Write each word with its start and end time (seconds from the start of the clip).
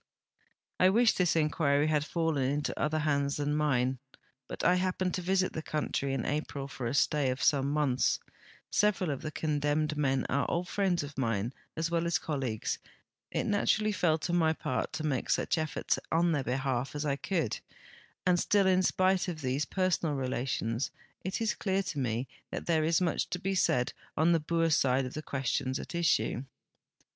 I 0.79 0.89
wish 0.89 1.13
this 1.13 1.35
inquiry 1.35 1.85
had 1.85 2.03
fallen 2.03 2.41
into 2.49 2.79
other 2.81 2.97
hands 3.01 3.35
than 3.37 3.53
mine, 3.55 3.99
l)ut 4.49 4.63
1 4.63 4.79
hapi)ened 4.79 5.13
to 5.13 5.21
visit 5.21 5.53
the 5.53 5.61
country 5.61 6.11
in 6.11 6.25
April 6.25 6.67
for 6.67 6.87
a 6.87 6.95
stay 6.95 7.29
of 7.29 7.43
some 7.43 7.69
months; 7.69 8.19
several 8.71 9.11
of 9.11 9.21
the 9.21 9.29
condemned 9.29 9.95
men 9.95 10.25
are 10.27 10.49
old 10.49 10.67
friends 10.67 11.03
of 11.03 11.19
mine 11.19 11.53
as 11.77 11.91
well 11.91 12.07
as 12.07 12.17
colleagues, 12.17 12.79
it 13.29 13.43
naturall}' 13.45 13.93
fell 13.93 14.17
to 14.17 14.33
my 14.33 14.53
part 14.53 14.91
to 14.93 15.03
make 15.05 15.29
such 15.29 15.55
efforts 15.59 15.99
in 16.11 16.31
their 16.31 16.43
behalf 16.43 16.95
as 16.95 17.05
1 17.05 17.17
could, 17.17 17.59
and 18.25 18.39
still 18.39 18.65
in 18.65 18.81
spite 18.81 19.27
of 19.27 19.41
these 19.41 19.65
per 19.65 19.89
sonal 19.91 20.17
relations 20.17 20.89
it 21.21 21.39
is 21.39 21.53
clear 21.53 21.83
to 21.83 21.99
me 21.99 22.27
that 22.49 22.65
there 22.65 22.83
is 22.83 23.01
much 23.01 23.29
to 23.29 23.37
be 23.37 23.53
said 23.53 23.93
on 24.17 24.31
the 24.31 24.39
Boer 24.39 24.71
side 24.71 25.05
of 25.05 25.13
the 25.13 25.21
questions 25.21 25.77
at 25.79 25.93
issue. 25.93 26.43